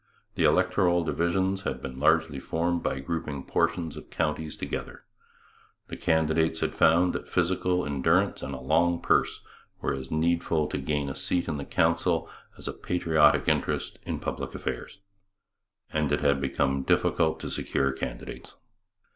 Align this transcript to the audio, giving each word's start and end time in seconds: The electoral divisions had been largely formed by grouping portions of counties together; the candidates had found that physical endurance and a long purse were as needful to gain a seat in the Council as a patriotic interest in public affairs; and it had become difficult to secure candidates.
The 0.33 0.45
electoral 0.45 1.03
divisions 1.03 1.61
had 1.61 1.79
been 1.79 1.99
largely 1.99 2.39
formed 2.39 2.81
by 2.81 2.99
grouping 3.01 3.43
portions 3.43 3.95
of 3.95 4.09
counties 4.09 4.55
together; 4.55 5.03
the 5.89 5.95
candidates 5.95 6.61
had 6.61 6.73
found 6.73 7.13
that 7.13 7.27
physical 7.27 7.85
endurance 7.85 8.41
and 8.41 8.55
a 8.55 8.59
long 8.59 8.99
purse 8.99 9.41
were 9.79 9.93
as 9.93 10.09
needful 10.09 10.65
to 10.69 10.79
gain 10.79 11.07
a 11.07 11.13
seat 11.13 11.47
in 11.47 11.57
the 11.57 11.65
Council 11.65 12.27
as 12.57 12.67
a 12.67 12.73
patriotic 12.73 13.47
interest 13.47 13.99
in 14.01 14.19
public 14.19 14.55
affairs; 14.55 15.01
and 15.93 16.11
it 16.11 16.21
had 16.21 16.41
become 16.41 16.81
difficult 16.81 17.39
to 17.41 17.51
secure 17.51 17.91
candidates. 17.91 18.55